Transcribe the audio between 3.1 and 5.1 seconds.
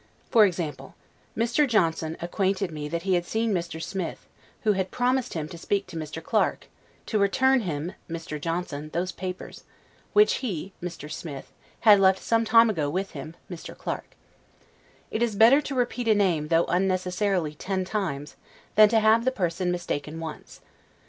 had seen Mr. Smith, who had